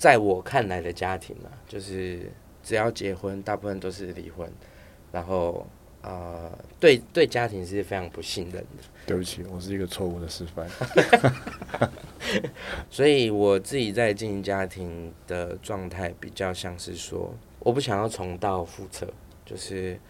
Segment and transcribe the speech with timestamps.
[0.00, 4.50] 在我看来的家庭嘛，就是只要结婚，大部分都是离婚，
[5.12, 5.66] 然后
[6.00, 8.82] 呃，对对家庭是非常不信任的。
[9.06, 10.66] 对不起，我是一个错误的示范。
[12.88, 19.06] 所以我自己在经营家庭的状态比较像是说，我不想要重蹈覆辙。
[19.44, 20.00] 就是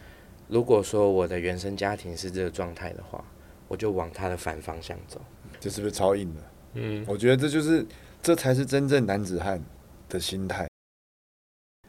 [0.46, 3.25] 如果说我的原生家庭是这个状态的话，
[3.66, 5.20] 我就往它的反方向走。
[5.59, 6.41] 这是不是超硬的？
[6.75, 7.84] 嗯，我觉得这就是
[8.22, 9.61] 这才是真正男子汉
[10.11, 10.68] 的心态。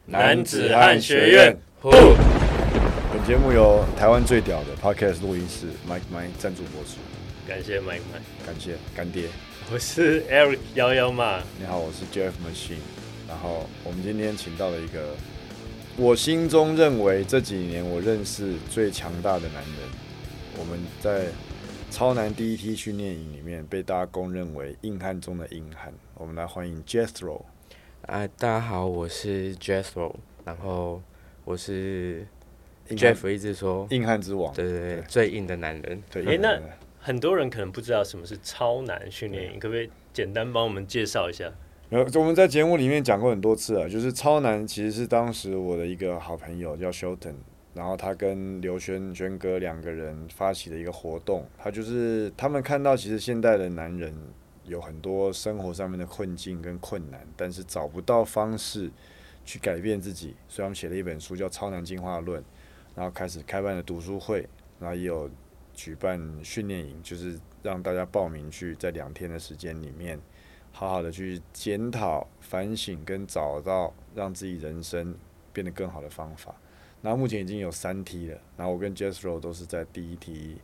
[0.06, 1.58] 男子汉学院。
[3.12, 6.98] 本节目由台湾最屌的 Podcast 录音室 Mike Mike 赞助播出。
[7.46, 9.28] 感谢 Mike Mike，感谢干爹。
[9.70, 12.78] 我是 Eric 幺幺嘛，你好，我是 Jeff Machine。
[13.28, 15.14] 然后我们今天请到了一个，
[15.96, 19.74] 我心中认为这几年我认识最强大的男人。
[20.58, 21.26] 我们在
[21.90, 25.92] 超男第一梯训练营里面被大家公认为硬汉中的硬汉。
[26.14, 27.42] 我们来欢迎 Jethro。
[28.06, 30.12] 啊，大家好，我是 Jethro。
[30.44, 31.00] 然后
[31.44, 32.26] 我是
[32.88, 36.02] Jeff 一直说硬汉之王，对对对，最硬的男人。
[36.10, 36.60] 对，哎那。
[37.04, 41.50] 很多人可能不知道什么是超男训练营，可不可以简单帮我们介绍一下？
[41.90, 47.34] 有，我们在节目里面讲过很多次啊，就是超男其实是当时我的一个好朋友叫 Shilton，
[47.74, 54.14] 然后他跟刘轩轩哥两个人发起的一个活动，他就是他们看到其实现代的男人
[54.64, 58.90] 有很多生活上面的困境跟困难，但是找不到方式
[59.44, 62.42] 去改变自己，所以他们写了一本书叫《超难进化论》，
[62.94, 65.30] 然后开始开办了读书会，然后也有。
[65.74, 70.20] 举办训练营，就是让大家报名去，在两天的时间里面，
[70.70, 75.16] 好好的去检讨、反省跟找到让自己人生
[75.50, 76.54] 变得更好的方法。
[77.00, 80.58] 那目前已经有三梯了，然后我跟 Jethro 都是在第一梯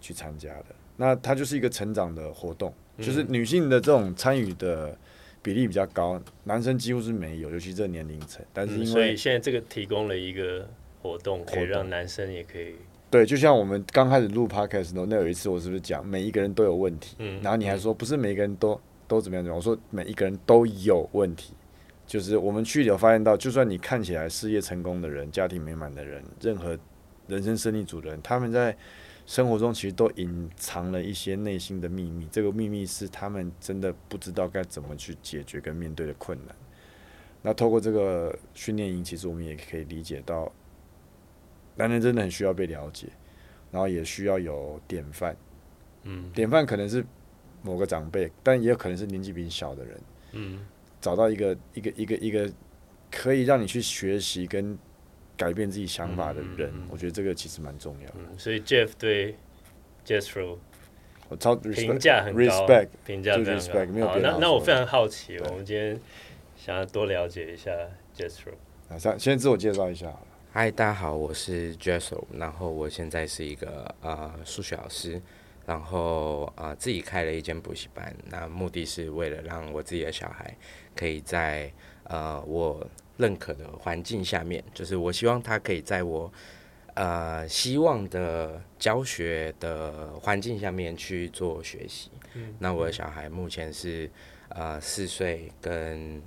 [0.00, 0.74] 去参加的。
[0.96, 4.96] 那它就是一个成长的活动，就是女性的这种参与的
[5.42, 8.44] 比例比较高，男生几乎是没有，尤其这年龄层。
[8.52, 10.68] 但是因为所以现在这个提供了一个
[11.00, 12.74] 活动，可以让男生也可以。
[13.10, 17.16] 对，就像我们刚开始录 podcast 时候，那有一次我是不是讲每一个人都有问题？
[17.20, 19.56] 嗯，然后你还说不是每个人都都怎么样怎么样？
[19.56, 21.54] 我说每一个人都有问题，
[22.06, 26.78] 就是我们去有发现到，就算你看起来事业成功的人、家庭美满的人、任何
[27.28, 28.76] 人生胜利组的人，他们在
[29.28, 32.26] 生活中其实都隐藏了一些内心的秘密。
[32.32, 36.56] 这个秘密是他们真的不知道该怎么去解决跟面对的困难。
[37.42, 40.50] 那透过这个训练营，其实我们也可以理解到。
[41.76, 43.06] 男人真的很需要被了解，
[43.70, 45.36] 然后也需要有典范。
[46.04, 47.04] 嗯，典范可能是
[47.62, 50.00] 某个长辈，但也有可能是年纪比你小的人。
[50.32, 50.66] 嗯，
[51.02, 52.50] 找到一个一个一个一个
[53.10, 54.76] 可以让你去学习跟
[55.38, 58.08] 改变自己想法的人，我觉得这个其实蛮重要。
[58.16, 59.36] 嗯，所以 Jeff 对
[60.04, 60.58] Jethro
[61.28, 62.66] 我超评价很高，
[63.06, 64.08] 评价非常高。
[64.08, 65.98] 好，那那我非常好奇，我们今天
[66.56, 67.70] 想要多了解一下
[68.16, 68.54] Jethro。
[68.88, 70.12] 啊，先先自我介绍一下。
[70.50, 75.20] 嗨，大家好，我是 Jessro，然后我现在是一个呃数学老师，
[75.66, 80.56] 然后呃自己开了一间补习班，那目的是为了让我自己的小孩
[80.96, 81.70] 可以在
[82.04, 82.84] 呃我
[83.18, 86.32] 认可的环境下面，就是我希望他可以在我
[86.94, 92.10] 呃希望的教学的环境下面去做学习。
[92.58, 94.10] 那我的小孩目前是
[94.48, 96.22] 呃四岁跟。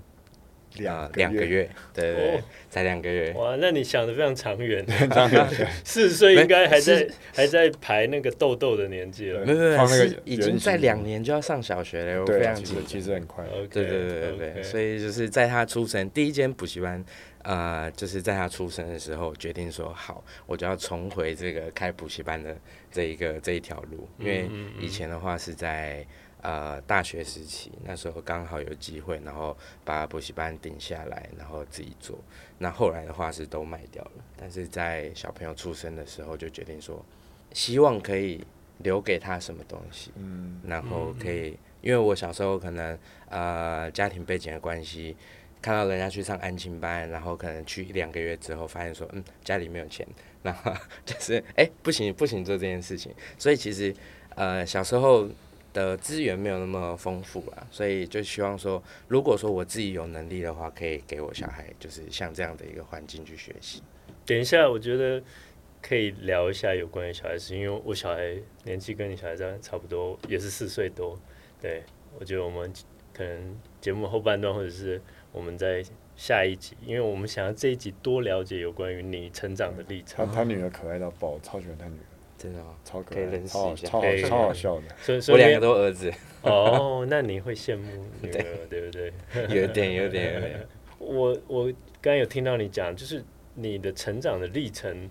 [0.76, 3.32] 两两个月，对对，才两个月。
[3.34, 4.86] 哇，那你想的非常长远。
[5.84, 9.46] 四十岁应该还在还在排那个痘痘的年纪了。
[9.46, 13.46] 没有没有，是已经在两年就要上小学了，非常其实其实很快。
[13.70, 17.04] 对对对对对，所以就是在他出生第一间补习班，
[17.44, 22.56] 呃，就是在他出生的时候决定说好，我就要重回这个开补习班的
[22.92, 24.50] 这一个这一条路，因为
[24.80, 26.06] 以前的话是在。
[26.42, 32.18] 呃，大学时期那时候刚好有机会，然后把补习班顶下来，然后自己做。
[32.58, 37.06] 那后来的话是都卖掉了，但是在小朋友出生的时候就决定说，
[37.54, 38.44] 希望可以
[38.80, 40.12] 留给他什么东西。
[40.16, 42.98] 嗯，然后可以，因为我小时候可能
[43.30, 45.16] 呃家庭背景的关系，
[45.62, 50.08] 看到人家去上安亲班，然后可能去一两个月之后发现说，嗯，家里没有钱，
[50.42, 50.74] 然后
[51.06, 53.14] 就是哎不行不行做这件事情。
[53.38, 53.96] 所以其实
[54.34, 55.30] 呃小时候。
[55.74, 63.82] 的资源没有那么丰富啦，所以就希望说，如果说我自己有能力的话，可以给我小孩，就是像这样的一个环境去学习。
[64.26, 65.24] 等一下，我觉得
[65.82, 71.18] 可以聊一下有关于小孩子，因为我小孩年纪跟你小孩子差不多，也是四岁多。
[71.62, 71.84] 对，
[72.20, 72.72] 我觉得我们
[73.14, 75.02] 可能节目后半段，或者是
[75.32, 75.84] 我们在
[76.16, 80.28] 下一集，因为我们想要这一集多了解有关于你成长的历程。
[80.28, 82.11] 他他女儿可爱到爆，超喜欢他女儿。
[82.42, 82.76] 真的吗？
[82.84, 84.84] 超可爱，超好认识一下超好超好笑的。
[85.02, 86.12] 所以所以我两个都儿子，
[86.42, 87.84] 哦，那你会羡慕
[88.22, 89.14] 女儿，对不对？
[89.56, 90.68] 有点有点有点。
[90.98, 91.66] 我我
[92.02, 93.24] 刚刚有听到你讲，就是
[93.54, 95.10] 你的成长的历程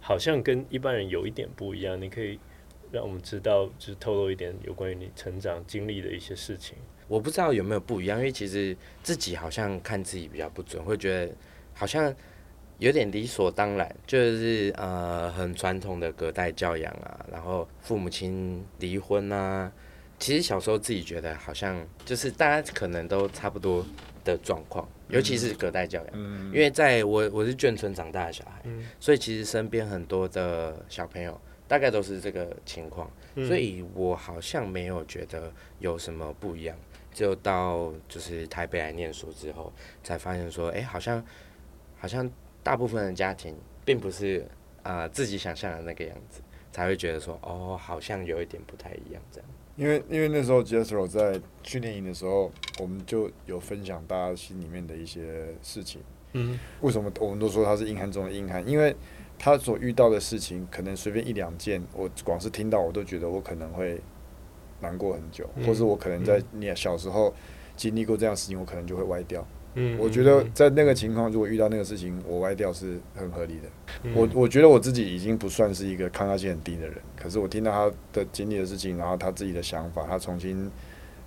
[0.00, 2.38] 好像跟一般人有一点不一样，你可以
[2.90, 6.76] 让我们知道，就是透露一点有关于你成长经历的一些事情。
[7.08, 11.32] 我不知道有没有不一样，因为其实自己好像看自己比较不准，会觉得
[11.74, 12.12] 好像
[12.78, 19.72] 有点理所当然，就是呃很传统的隔代教养啊，然后父母亲离婚啊。
[20.18, 23.84] 其实小时候自己觉得好像就是大家可能都差不多
[24.24, 26.08] 的状况，尤其是隔代教养。
[26.14, 31.38] 嗯因为在我我是眷村长大的小孩，嗯所以其实身边很多的小朋友
[31.68, 36.74] 大概都是这个情况，嗯所以我好像没有觉得有什么不一样。
[37.12, 39.70] 只有到就是台北来念书之后，
[40.02, 41.22] 才发现说，哎、好像
[41.98, 42.30] 好像
[42.66, 43.54] 大部分的家庭
[43.84, 44.44] 并不是
[44.82, 46.40] 啊、呃自己想象的那个样子，
[46.72, 49.48] 才会觉得说，哦，好像有一点不太一样这样。
[49.76, 56.00] 因为因为那时候 Jethro 在训练营的时候，我们就有分享大家心里面的一些事情。
[56.32, 58.68] 嗯为什么我们都说他是硬汉中的硬汉？
[58.68, 58.96] 因为
[59.38, 64.00] 他所遇到的事情，可能随便一两件，我光是听到我都觉得我可能会
[64.80, 67.32] 难过很久，嗯或是我可能在你小时候
[67.76, 69.46] 经历过这样的事情，我可能就会歪掉。
[69.78, 73.68] 嗯我觉得在那个情况，如果遇到那个事情，我歪掉是很合理的。
[74.04, 80.70] 嗯我我觉得我自己已经不算是一个抗压性很低的人，可是我听到他的经历的事情，然后他自己的想法，他重新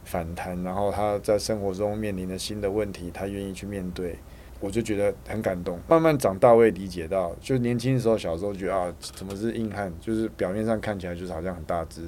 [0.04, 4.16] 反弹，然后他在生活中面临的新的问题，他愿意去面对，
[4.60, 5.80] 我就觉得很感动。
[5.88, 9.94] 慢慢长大，我也理解到，就年轻的时候，小时候觉得啊，怎么是硬汉？
[10.02, 12.02] 就是表面上看起来就是好像很大只，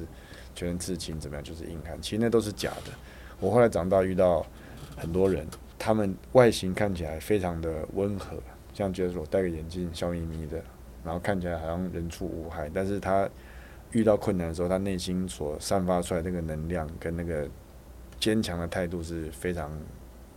[0.55, 2.91] 全身刺青，怎么样就是硬汉，其实那都是假的。
[3.39, 4.45] 我后来长大遇到
[4.95, 5.45] 很多人，
[5.83, 8.37] 他们外形看起来非常的温和，
[8.71, 10.63] 像觉得说戴个眼镜，笑眯眯的，
[11.03, 13.27] 然后看起来好像人畜无害，但是他
[13.91, 17.49] 遇到困难的时候，他内心所散发出来那个能量跟那个
[18.19, 19.75] 坚强的态度是非常，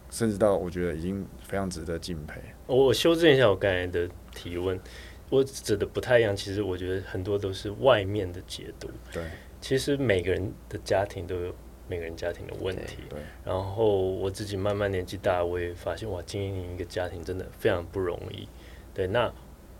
[0.08, 2.40] 甚至到我觉得已经非常值得敬佩。
[2.66, 4.80] 我我修正一下我刚才的提问，
[5.28, 6.34] 我指的不太一样。
[6.34, 8.88] 其实我觉得很多都是外面的解读。
[9.12, 9.22] 对
[9.60, 11.54] 其实每个人的家庭都有
[11.88, 12.98] 每个人家庭的问题。
[13.08, 18.48] 对，然后我自己慢慢年纪大，我也发现哇，经营一个家庭真的非常不容易。
[18.92, 19.32] 对，那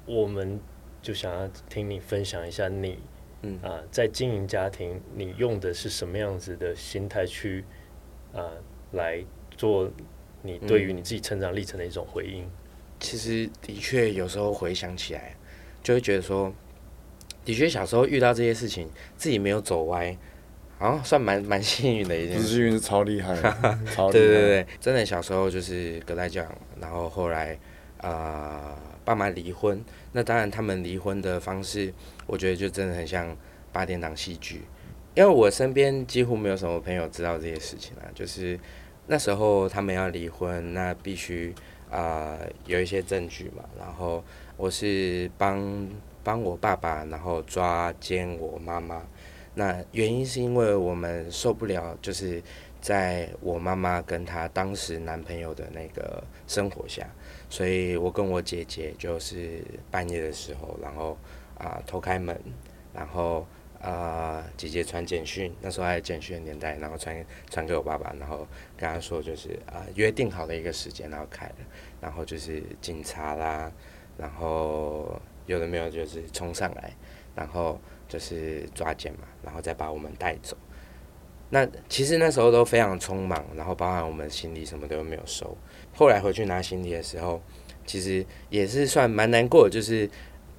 [0.07, 0.61] 我们
[1.01, 2.99] 就想要听你分享一下你
[3.47, 7.63] 嗯啊、在经营家庭，你用的是什么样子的心态去
[8.33, 8.51] 啊、
[8.93, 9.23] 来
[9.55, 9.91] 做
[10.41, 12.49] 你对于你自己成长历程的一种回应？
[13.01, 15.37] 其实的确有时候回想起来，
[15.83, 16.51] 就会觉得说，
[17.45, 20.17] 的确小时候遇到这些事情，自己没有走歪，
[20.79, 22.43] 好像算蛮蛮幸运的一件事。
[22.43, 23.51] 不是幸运是超厉害的，
[23.95, 24.13] 超厉害。
[24.13, 27.59] 对对对，真的小时候就是隔代教养，然后后来
[27.99, 31.93] 啊、呃爸妈离婚，那当然他们离婚的方式，
[32.27, 33.37] 我觉得就真的很像
[33.71, 34.63] 八点档戏剧，
[35.15, 38.59] 因为我身边几乎没有什么朋友知道这些事情啊，就是
[39.07, 41.55] 那时候他们要离婚，那必须
[41.91, 44.25] 啊、呃有一些证据嘛，然后
[44.57, 45.87] 我是帮
[46.23, 49.03] 帮我爸爸，然后抓奸我妈妈。
[49.55, 52.43] 那原因是因为我们受不了，就是
[52.81, 57.09] 在我妈妈跟她当时男朋友的那个生活下，
[57.49, 61.17] 所以我跟我姐姐就是半夜的时候，然后
[61.57, 62.39] 啊、偷开门，
[62.93, 63.47] 然后
[63.81, 68.47] 啊、姐姐传简讯，那时候还有简讯的年代，然后传传给我爸爸，然后
[68.77, 71.55] 跟他说就是啊、约定好的一个时间，然后开了，
[72.01, 73.71] 然后就是警察啦，
[74.19, 76.93] 然后有的没有就是冲上来，
[77.37, 77.79] 然后
[78.15, 80.57] 就是抓奸嘛，然后再把我们带走。
[81.51, 85.57] 那其实那时候都非常匆忙，然后包含我们行李什么都没有收。
[85.97, 87.43] 后来回去拿行李的时候，
[87.85, 90.09] 其实也是算蛮难过，就是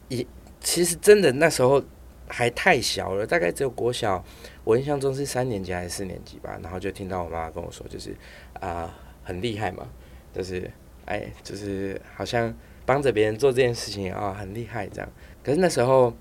[0.09, 0.25] 也
[0.59, 1.81] 其实真的那时候
[2.27, 4.21] 还太小了，大概只有国小，
[4.65, 6.59] 我印象中是三年级还是四年级吧。
[6.61, 8.13] 然后就听到我妈妈跟我说，就是
[8.59, 8.93] 啊、
[9.23, 9.87] 很厉害嘛，
[10.33, 10.69] 就是
[11.05, 12.53] 哎就是好像
[12.85, 15.09] 帮着别人做这件事情啊、很厉害这样。
[15.41, 16.13] 可是那时候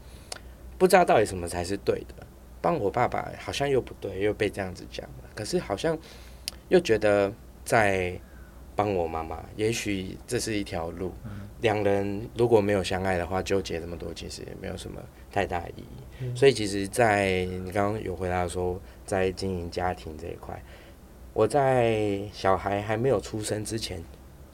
[0.79, 2.27] 不知道到底什么才是对的。
[2.61, 5.31] 帮我爸爸好像又不对，又被这样子讲了。
[5.35, 5.99] 可是好像
[6.69, 7.31] 又觉得
[7.63, 8.19] 在
[8.75, 11.13] 帮我妈妈，也许这是一条路。
[11.61, 14.99] 两人如果没有相爱的话，纠结这么多其实也没有什么
[15.31, 16.37] 太大意义。
[16.37, 20.63] 所以其实，在你刚刚有回答说，在经营家庭这一块，
[21.35, 24.03] 我在小孩还没有出生之前，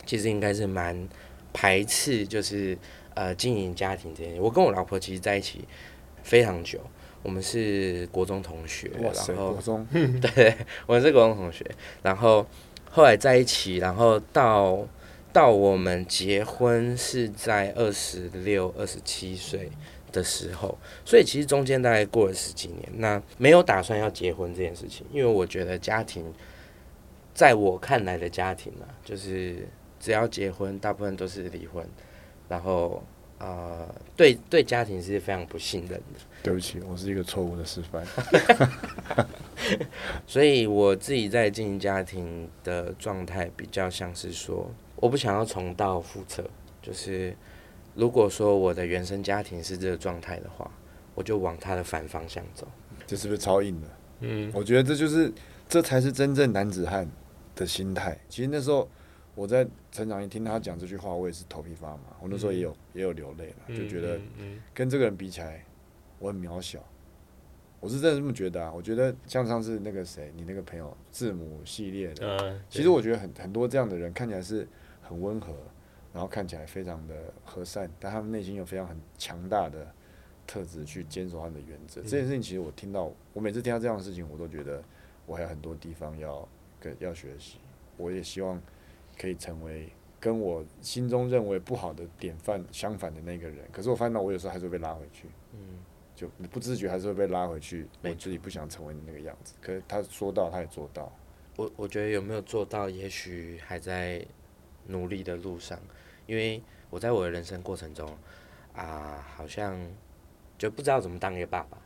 [0.05, 1.09] 其实应该是蛮
[1.53, 2.77] 排斥，就是
[3.15, 4.41] 呃经营家庭这件事。
[4.41, 5.65] 我跟我老婆其实在一起
[6.23, 6.81] 非常久。
[7.23, 9.87] 我们是国中同学，然后国中
[10.35, 11.63] 对，我们是国中同学，
[12.03, 12.47] 然后
[12.91, 14.89] 后来在一起，然后到
[15.31, 19.71] 到我们结婚是在二十六、二十七岁
[20.11, 26.25] 的时候，所以其实中间大概过了十几年，那没有打算要结婚这件事情，因为我觉得家庭，
[27.35, 29.69] 在我看来的家庭啊，就是
[30.01, 31.87] 只要结婚，大部分都是离婚，
[32.49, 33.05] 然后
[33.41, 36.21] 呃，对对家庭是非常不信任的。
[36.43, 38.07] 对不起，我是一个错误的示范。
[40.27, 46.49] 所以我自己在经营家庭的状态比较像是说，我不想要重蹈覆辙。
[46.83, 47.35] 就是
[47.95, 50.71] 如果说我的原生家庭是这个状态的话，
[51.15, 52.67] 我就往它的反方向走。
[53.07, 53.89] 这是不是超硬的？
[54.21, 55.33] 嗯，我觉得这就是
[55.69, 57.07] 这才是真正男子汉
[57.55, 58.19] 的心态。
[58.29, 58.89] 其实那时候
[59.35, 62.03] 我在成长一听他讲这句话，我也是头皮发麻。
[62.21, 64.21] 我那时候也有也有流泪了，就觉得
[64.75, 65.65] 跟这个人比起来，
[66.19, 66.79] 我很渺小。
[67.79, 68.71] 我是真的这么觉得啊！
[68.71, 74.69] 我觉得像上次那个谁，你那个朋友字母系列的，嗯，其实我觉得很很多这样的人看起来是
[75.01, 75.55] 很温和，
[76.13, 79.91] 然后看起来非常的和善，但他们内心有非常很强大的
[80.47, 82.03] 特质去坚守他们的原则。
[82.03, 84.83] 这件事情其实我听到，我每次听到这样的事情，我都觉得
[85.25, 86.47] 我还有很多地方要
[86.79, 87.57] 跟要学习。
[87.97, 88.61] 我也希望
[89.21, 93.69] 可以成为跟我心中认为不好的典范相反的那个人。
[93.71, 95.61] 可是我发现到我有时候还是会被拉回去，嗯，
[96.17, 99.55] 就不自觉还是会被拉回去，我自己不想成为的那个样子。
[99.61, 101.13] 可是他说到，他也做到。
[101.57, 104.25] 我我觉得有没有做到，也许还在
[104.87, 105.79] 努力的路上，
[106.27, 108.09] 因为我在我的人生过程中
[108.75, 109.79] 啊，好像
[110.57, 111.77] 就不知道怎么当一个爸爸，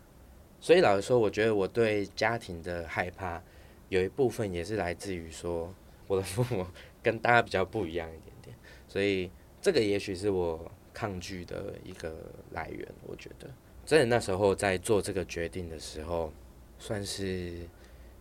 [0.60, 3.42] 所以老实说，我觉得我对家庭的害怕，
[3.88, 5.74] 有一部分也是来自于说
[6.06, 6.64] 我的父母
[7.04, 8.56] 跟大家比较不一样一点点，
[8.88, 9.30] 所以
[9.60, 12.88] 这个也许是我抗拒的一个来源。
[13.06, 13.48] 我觉得，
[13.84, 16.32] 真的那时候在做这个决定的时候，
[16.78, 17.68] 算是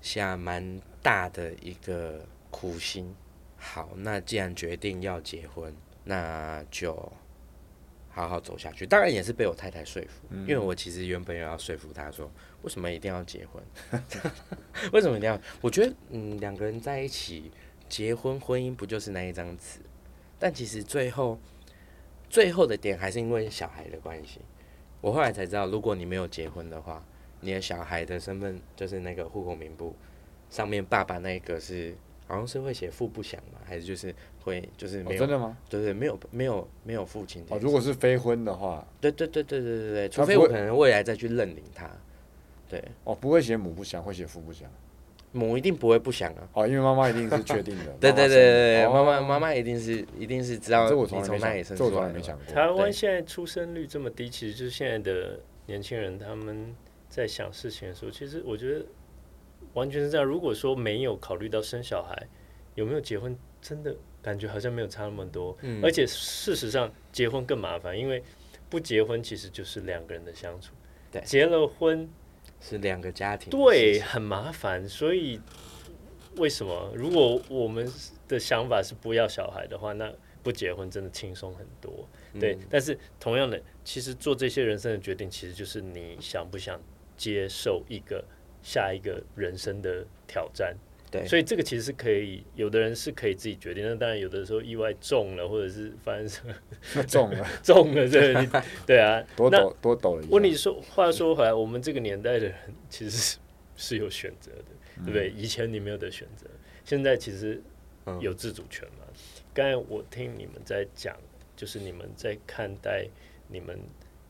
[0.01, 3.15] 下蛮大的一个苦心。
[3.57, 5.73] 好，那既然决定要结婚，
[6.03, 6.93] 那就
[8.09, 8.85] 好好走下去。
[8.85, 12.29] 当然也是被我太太说服，因为我其实原本也要说服她说，
[12.63, 13.63] 为什么一定要结婚？
[14.91, 15.39] 为什么一定要？
[15.61, 17.49] 我觉得，嗯，两个人在一起
[17.93, 19.77] 结婚，婚姻不就是那一张纸？
[20.39, 21.37] 但其实最后，
[22.27, 24.41] 最后的点还是因为小孩的关系。
[24.99, 27.05] 我后来才知道，如果你没有结婚的话，
[27.41, 29.95] 你的小孩的身份就是那个户口名簿
[30.49, 31.95] 上面爸爸那一个是
[32.25, 34.11] 好像是会写父不详嘛，还是就是
[34.43, 35.55] 会就是哦，没有、真的吗？
[35.69, 41.87] 对对没有没有没有父亲这哦，如果是非婚的话，对对对对对对对，除非我可能未来再去认领他，
[42.67, 44.67] 对哦，不会写母不详，会写父不详。
[45.33, 46.47] 母一定不会不想啊。
[46.53, 47.91] 哦，因为妈妈一定是确定的。
[47.99, 49.21] 对对对对对，妈妈哦。
[49.21, 52.13] 妈妈一定是一定是知道这我你从从来没想，哪里生出这我从来。
[52.13, 52.45] 没想过。
[52.53, 56.73] 台湾现在出生率这么低，其实就是现在的年轻人他们
[57.09, 58.85] 在想事情的时候，其实我觉得
[59.73, 60.25] 完全是这样。
[60.25, 62.15] 如果说没有考虑到生小孩，
[62.75, 65.57] 有没有结婚，真的感觉好像没有差那么多。
[65.61, 68.23] 嗯而且事实上，结婚更麻烦，因为
[68.69, 70.73] 不结婚其实就是两个人的相处。
[71.11, 71.21] 对。
[71.21, 72.09] 结了婚，
[72.65, 74.87] 是两个家庭对，很麻烦。
[74.87, 75.39] 所以
[76.37, 77.91] 为什么如果我们
[78.27, 82.07] 的想法是不要小孩的话，那不结婚真的轻松很多。
[82.39, 86.81] 对，嗯但是同样的，其实做这些人生的决定，其实就是你想不想
[87.17, 88.23] 接受一个
[88.61, 90.75] 下一个人生的挑战。
[91.13, 98.49] 对所以这个其实是可以，有的人是可以自己决定，那当然有的时候意外中了，或者是发生什么中了， 中了，这个你
[98.87, 99.23] 对啊。
[99.29, 100.27] 那多抖多抖了一。
[100.29, 102.55] 问题说，话说回来，我们这个年代的人
[102.89, 103.37] 其实是
[103.75, 105.29] 是有选择的，对不对？
[105.29, 106.47] 以前你没有的选择，
[106.83, 107.61] 现在其实
[108.05, 109.05] 嗯有自主权嘛。
[109.53, 111.15] 刚才我听你们在讲，
[111.55, 113.05] 就是你们在看待
[113.47, 113.77] 你们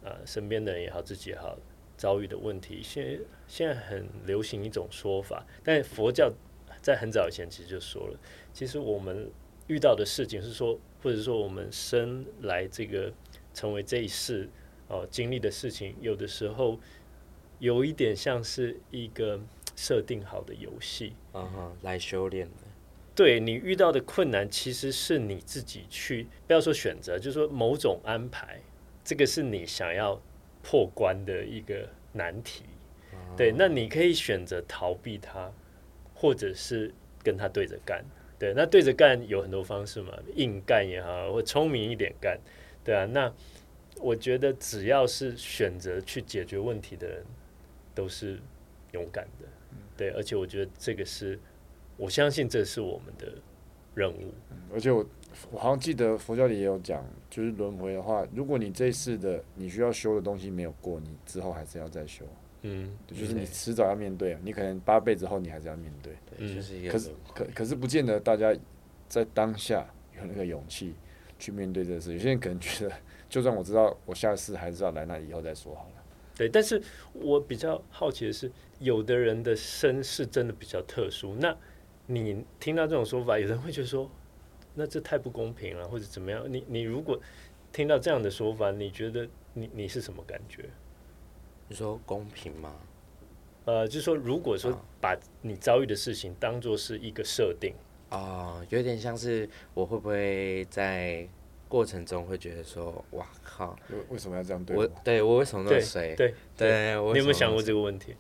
[0.03, 1.57] 啊、呃身边的人也好，自己也好
[1.95, 2.81] 遭遇的问题。
[2.83, 6.29] 现现在很流行一种说法，但佛教
[6.83, 8.19] 在很早以前其实就说了，
[8.53, 9.31] 其实我们
[9.67, 13.11] 遇到的事情是说，或者说我们生来这个
[13.53, 14.49] 成为这一世
[14.89, 16.77] 哦经历的事情，有的时候
[17.59, 19.39] 有一点像是一个
[19.77, 21.15] 设定好的游戏。
[21.33, 22.67] 嗯哼，来修炼的，
[23.15, 28.59] 对你遇到的困难，其实是你自己去，不要说选择，就是说某种安排，
[29.05, 30.21] 这个是你想要
[30.61, 32.65] 破关的一个难题。
[33.37, 35.51] 对，那你可以选择逃避它，
[36.23, 36.89] 或者是
[37.21, 38.01] 跟他对着干。
[38.39, 42.39] 对，那对着干有很多方式嘛，硬干也好，或聪明一点干，
[42.81, 43.05] 对啊。
[43.07, 43.29] 那
[43.99, 47.25] 我觉得只要是选择去解决问题的人，
[47.93, 48.39] 都是
[48.93, 49.47] 勇敢的。
[49.97, 51.37] 对，而且我觉得这个是，
[51.97, 53.33] 我相信这是我们的
[53.93, 54.33] 任务。
[54.73, 55.05] 而且我
[55.51, 62.25] 我好像记得佛教里也有讲，就是轮回的话，如果你这一世的你需要修的东西没有过，你之后还是要再修，
[62.63, 66.13] 嗯，就是你迟早要面对，你可能八辈子后你还是要面对。
[66.25, 68.55] 对，嗯就是一个可是可可是不见得大家
[69.07, 69.85] 在当下
[70.17, 70.95] 有那个勇气
[71.37, 72.13] 去面对这个事。
[72.13, 72.95] 有些人可能觉得，
[73.29, 76.03] 就算我知道我下次还是要来，那以后再说好了。
[76.35, 76.81] 对，但是
[77.13, 81.35] 我比较好奇的是，有的人的身世真的比较特殊。
[81.35, 81.55] 那
[82.07, 84.09] 你听到这种说法，有人会觉得说，
[84.73, 86.45] 那这太不公平了，或者怎么样？
[86.51, 87.19] 你你如果
[87.71, 90.69] 听到这样的说法，你觉得你你是什么感觉？
[91.67, 92.75] 你说公平吗？
[93.65, 97.73] 呃，就是说，如果说把你遭遇的事情当做是一个设定，
[98.09, 101.27] 哦，有点像是我会不会在
[101.69, 104.87] 过程中会觉得说，哇靠，为为什么要这样对我？
[105.03, 106.13] 对我为什么那么衰？
[106.15, 108.15] 对对，你有没有想过这个问题？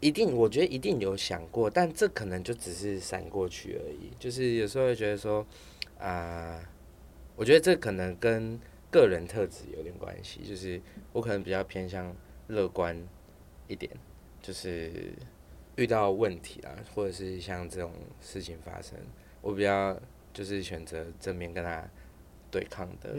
[0.00, 4.10] 一定，我觉得一定有想过，但这可能就只是闪过去而已。
[4.18, 5.46] 就是有时候会觉得说，
[5.98, 6.60] 啊，
[7.36, 8.58] 我觉得这可能跟
[8.90, 10.40] 个人特质有点关系。
[10.46, 10.80] 就是
[11.12, 12.14] 我可能比较偏向
[12.48, 12.96] 乐观
[13.68, 13.90] 一点，
[14.42, 15.12] 就是
[15.76, 18.98] 遇到问题啊，或者是像这种事情发生，
[19.40, 19.98] 我比较
[20.32, 21.88] 就是选择正面跟他
[22.50, 23.16] 对抗的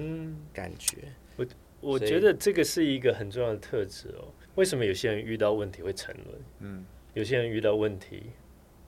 [0.54, 0.98] 感觉。
[1.36, 1.46] 我
[1.82, 4.28] 我觉得这个是一个很重要的特质哦。
[4.56, 6.42] 为什么有些人遇到问题会沉沦？
[6.60, 8.32] 嗯，有些人遇到问题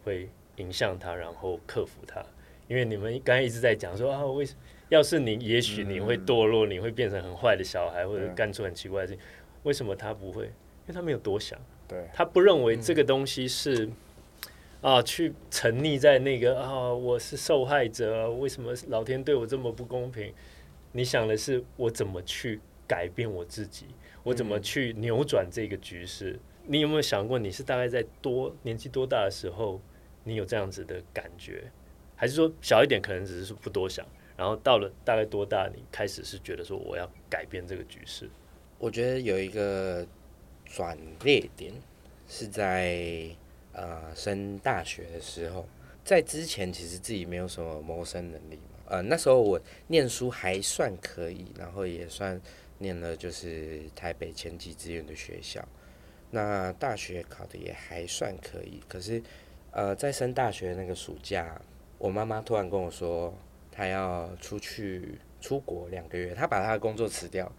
[0.03, 2.25] 会影响他，然后克服它。
[2.67, 4.55] 因为你们刚才一直在讲说啊，为什
[4.89, 9.23] 要是你，也许你会堕落，你会变成很坏的小孩，或者干出很奇怪的事情。
[9.63, 10.45] 为什么他不会？
[10.45, 11.59] 因为他没有多想。
[11.87, 13.89] 对，他不认为这个东西是
[14.81, 20.33] 啊，去沉溺在那个啊，我是受害者，为什么老天对我这么不公平？
[20.91, 23.85] 你想的是我怎么去改变我自己？
[24.23, 26.39] 我怎么去扭转这个局势？
[26.65, 29.81] 你有没有想过，你是大概在多年纪多大的时候，
[30.23, 31.71] 你有这样子的感觉？
[32.15, 38.29] 还是说小一点，可能只是说不多想，然后到了大概多大，你开始是觉得说我要改变这个局势？
[38.79, 40.05] 我觉得有一个
[40.65, 41.73] 转捩点
[42.27, 43.29] 是在
[43.73, 45.67] 呃升大学的时候，
[46.03, 52.41] 在之前其实自己没有什么谋生能力嘛，呃那时候我念书还算可以，然后也算。
[52.79, 55.67] 念了就是台北前几志愿的学校，
[56.29, 58.79] 那大学考的也还算可以。
[58.87, 59.19] 可是，
[59.71, 61.59] 呃，在升大学那个暑假，
[61.97, 63.33] 我妈妈突然跟我说，
[63.71, 65.17] 她要出去
[65.47, 67.49] 出国两个月，他把他的工作辞掉。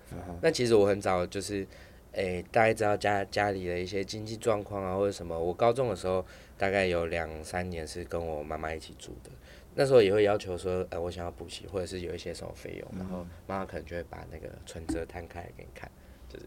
[0.42, 1.66] 那其实我很早就是，
[2.12, 5.38] 诶，大概知道家家里的一些经济状况啊，或者什么。
[5.38, 6.22] 我高中的时候，
[6.58, 9.30] 大概有两三年是跟我妈妈一起住的。
[9.74, 15.90] 那时候也会要求说，呃，我想要补习，或者是有一些什么费用，然后妈妈可能就会把那个存折摊开给你看，
[16.28, 16.46] 就是，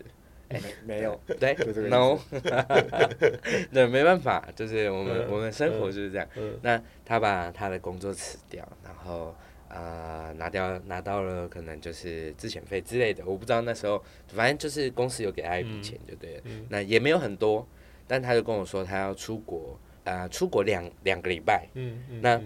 [0.49, 1.55] 诶，没有， 对，
[1.89, 2.19] no，
[3.73, 6.27] 对，没办法，就是我们我们生活就是这样。
[6.61, 9.33] 那他把他的工作辞掉，然后
[9.71, 17.67] 啊拿掉拿到了可能就是自遣费之类的，我不知道那时候，反正就是公司有给他一笔钱就对了，那也没有很多，
[18.07, 22.41] 但他就跟我说他要出国，啊，出国两两个礼拜，嗯嗯，那。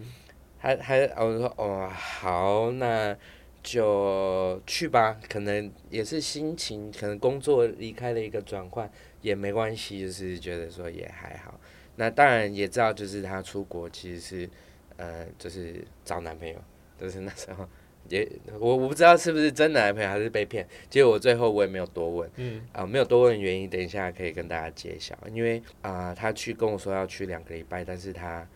[0.57, 3.15] 还还，我说哦好，那
[3.61, 5.15] 就去吧。
[5.29, 8.89] 可能也是心情，可能工作离开了一个转换
[9.21, 11.59] 也没关系，就是觉得说也还好。
[11.97, 14.49] 那当然也知道，就是他出国其实是
[14.97, 16.55] 呃，就是找男朋友，
[16.99, 17.67] 就是那时候
[18.09, 18.27] 也
[18.59, 20.67] 我我不知道是不是真的男朋友还是被骗。
[20.89, 25.17] 结果我最后我也没有多问，嗯啊没有多问原因，等一下可以跟大家揭晓。
[25.33, 28.47] 因为啊他去跟我说要去两个礼拜，但是他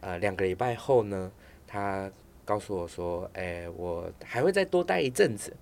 [0.00, 1.30] 呃两个礼拜后呢？
[1.66, 2.08] 他
[2.44, 5.52] 告诉我说：“哎，我还会再多待一阵子，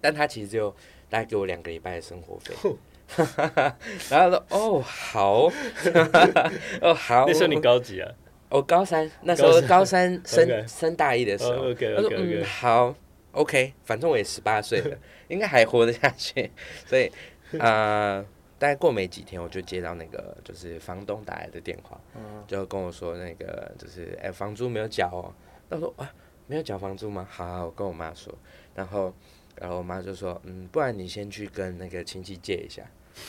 [0.00, 0.70] 但他其实就
[1.08, 2.52] 大概给我两个礼拜的生活费。
[4.10, 5.42] 然后说：哦，好，
[6.82, 7.26] 哦好。
[7.28, 8.10] 那时候你高级啊？
[8.50, 11.72] 我高三，那时候 高三升升大一的时候。
[11.72, 12.94] 他说：嗯，好
[13.32, 16.50] ，OK，反正我也十八岁了， 应该还活得下去。
[16.86, 17.10] 所以
[17.58, 18.24] 啊。”
[18.60, 21.98] 大概过没几天，我就接到那个就是房东打来的电话，
[22.46, 25.32] 就跟我说那个就是哎房租没有缴哦。
[25.70, 26.14] 那我说啊
[26.46, 27.26] 没有缴房租吗？
[27.30, 28.30] 好，我跟我妈说。
[28.74, 29.14] 然后
[29.56, 32.82] 然后我妈就说嗯，不然你先去跟那个亲戚借一下。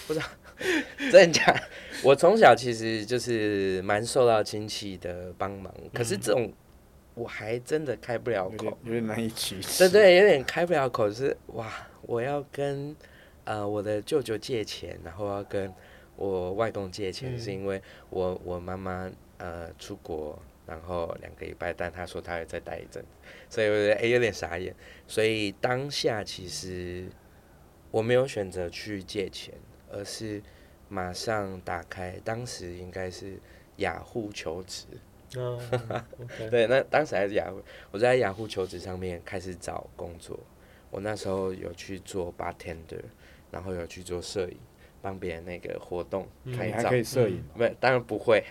[0.07, 0.25] 不知道
[1.11, 1.55] 真假？
[2.03, 6.51] 我从小其实就是蛮受到亲戚的帮忙，可是这种
[7.13, 9.87] 我还真的开不了口，有点难以启齿。
[9.87, 12.95] 对对，有点开不了口，是哇，我要跟。
[13.43, 15.73] 呃，我的舅舅借钱，然后要跟
[16.15, 23.03] 我外公借钱，是因为我我妈妈呃出国，然后两个礼拜，但他说他会再待一阵，
[23.49, 24.73] 所以我觉得哎有点傻眼。
[25.07, 27.09] 所以当下其实
[27.89, 29.55] 我没有选择去借钱，
[29.91, 30.41] 而是
[30.89, 33.39] 马上打开，当时应该是
[33.77, 34.85] 雅虎求职。
[36.49, 40.39] 对，那当时还是雅虎，我在雅虎求职上面开始找工作。
[40.89, 43.03] 我那时候有去做 bartender。
[43.51, 44.57] 然后有去做摄影，
[45.01, 46.25] 帮别人那个活动
[46.55, 46.87] 拍照。
[46.87, 47.43] 可以摄影？
[47.53, 48.41] 不，当然不会。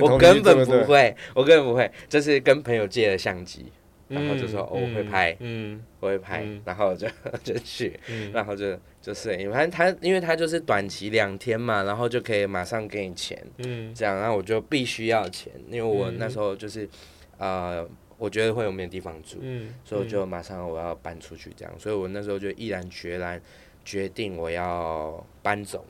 [0.00, 3.70] 我根本不会，我根本不会，就是跟朋友借了相机，
[4.08, 7.06] 然后就说哦我会拍，嗯我会拍嗯，然后就
[7.44, 16.16] 就去，嗯然后就就摄影，反正他因为他就是短期两天嘛，然后就可以马上给你钱，嗯这样，然后我就必须要钱，因为我嗯。
[16.18, 16.88] 那时候就是
[17.36, 23.40] 呃，我觉得会有没有地方住，嗯，所以我就马上我要搬出去这样，所以我那时候就毅然决然
[23.84, 25.84] 决定我要搬走，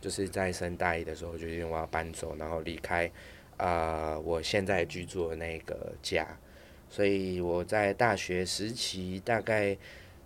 [0.00, 3.10] 就是在升大一的时候决定我要搬走，然后离开
[3.58, 6.26] 呃我现在居住的那个家，
[6.88, 9.76] 所以我在大学时期大概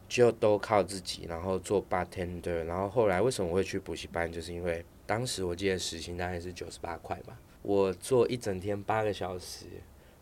[0.09, 9.67] 就都靠自己，然后做 bartender，然后后来为什么会去补习班，就是因为当时我记得时薪大概是九十八块吧，我做一整天八个小时，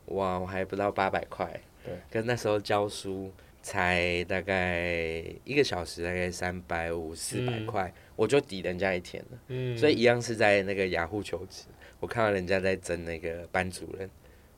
[0.06, 1.60] 哇，我还不到八百块。
[1.84, 9.38] 对，跟那时候教书才大概一个小时，大概三百五四百嗯块，我就抵人家一天了。
[9.48, 11.64] 嗯，所以一样是在那个雅虎求职，
[12.00, 14.10] 我看到人家在争那个班主任，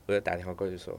[0.06, 0.98] 我就打电话过去说，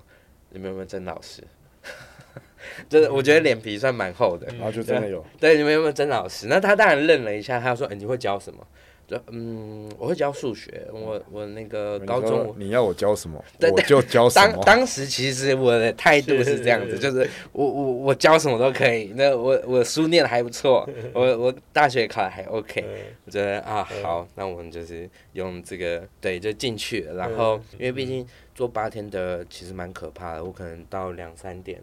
[0.51, 1.43] 你们有没有争老师？
[2.87, 6.47] 就是我觉得脸皮算蛮厚的，然后就真的有，对，你们有没有争老师？
[6.47, 8.65] 那他当然愣了一下，他说：“哎、你会教什么？”
[9.07, 14.63] 就嗯，我会教数学，我我那个高中说你要我教什么，对我就教什么。
[14.63, 16.99] 当当时其实我的态度是这样子，是。
[16.99, 22.95] 就是我我我教什么都可以，那我我书念的还不错， 我我大学考的还 OK，嗯。
[23.25, 28.25] 我觉得啊好，那我们就是用这个对就进去了，然后因为毕竟
[28.61, 31.81] 做八天的其实蛮可怕的，我可能到两三点，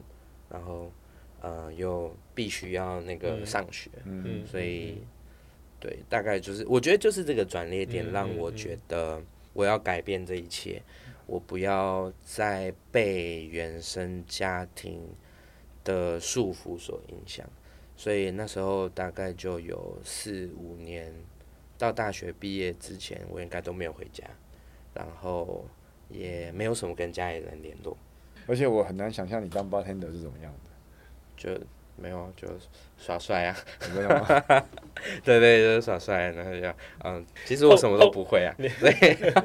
[0.48, 0.92] 然后
[1.40, 5.02] 呃又必须要那个嗯上学，嗯，所以
[5.80, 9.20] 对，大概就是我觉得就是这个转捩点嗯让我嗯觉得
[9.54, 10.80] 我要改变这一切，
[11.26, 15.02] 我不要再被原生家庭
[15.82, 17.44] 的束缚所影响，
[17.96, 21.12] 所以那时候大概就有四五年，
[21.76, 24.22] 到大学毕业之前，我应该都没有回家，
[24.94, 25.66] 然后
[26.08, 27.96] 也没有什么跟家里人联络，
[28.46, 30.70] 而且我很难想象你当 bartender 是怎么样的，
[31.36, 31.60] 就
[31.96, 32.48] 没有就
[32.96, 33.56] 耍帅啊。
[35.24, 36.66] 对对，就是耍帅，然后就
[37.04, 38.94] 嗯，其实我什么都不会啊，所以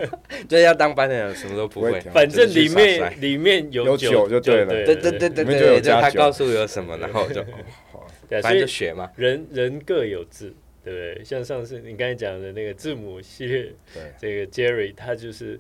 [0.48, 2.00] 就是要当班的人什么都不会。
[2.12, 4.68] 反正里面里面有有酒就对了。
[4.68, 7.46] 对对对对对就，就他告诉我有什么，然后就哦
[7.92, 9.12] 好，对，反正就学嘛。
[9.16, 11.24] 人人各有志，对不对？
[11.24, 15.60] 像上次你刚才讲的那个字母系列，对，这个 Jerry 他就是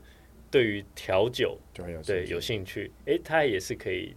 [0.53, 4.13] 对于调酒就很有对有兴趣，诶，他也是可以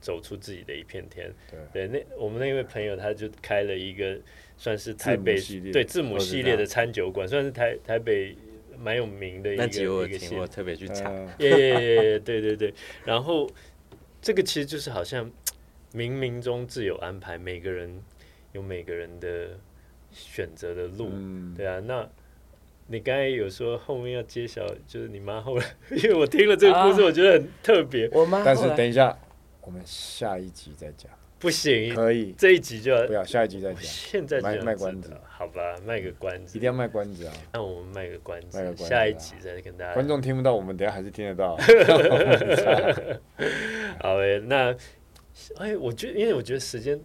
[0.00, 1.30] 走出自己的一片天。
[1.50, 4.18] 对对，那我们那位朋友他就开了一个
[4.56, 5.38] 算是台北
[5.70, 8.34] 对字母系列的餐酒馆，算是台台北
[8.78, 11.10] 蛮有名的一个那集我有一个系听，我特别去查。
[11.10, 12.72] 嗯耶耶耶耶，对对对。
[13.04, 13.46] 然后
[14.22, 15.30] 这个其实就是好像
[15.92, 18.02] 冥冥中自有安排，每个人
[18.52, 19.58] 有每个人的
[20.10, 21.80] 选择的路，嗯，对啊。
[21.80, 22.08] 那
[22.88, 28.08] 你刚才有说后面要揭晓，就是你妈后来， 因为我听了这个故事，啊我觉得很特别。
[28.12, 29.16] 我妈但是等一下，
[29.62, 36.66] 我们下一集再讲，不行，可以，这一集就要不要下一集再讲，现在就要卖关子道好吧，卖个关子一定。
[36.68, 37.32] 要卖关子啊！
[37.54, 39.94] 那我们卖个关子，卖个关子啊下一集再跟大家。
[39.94, 41.56] 观众听不到，我们等下还是听得到。
[44.00, 44.74] 好诶，那
[45.58, 46.98] 哎，我觉得，因为我觉得时间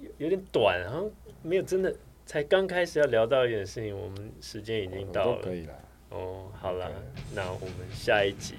[0.00, 1.10] 有有点短，好像
[1.42, 1.94] 没有真的
[2.26, 5.54] 才刚开始要聊到一点事情，我们时间已经到了可。
[5.54, 5.74] 以了。
[6.10, 6.90] 哦，好了
[7.34, 8.54] 那我们下一集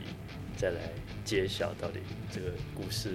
[0.58, 0.80] 再来
[1.24, 2.00] 揭晓到底
[2.32, 3.12] 这个故事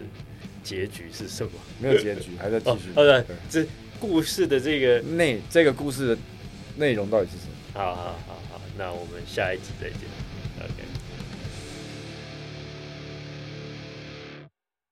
[0.62, 1.50] 结局是什么。
[1.80, 2.90] 没有结局，还在继续。
[2.90, 3.66] 哦好的对，这
[3.98, 6.18] 故事的这个，内这个故事的
[6.76, 7.52] 内容到底是什么？
[7.74, 10.00] 好好好好，那我们下一集再见。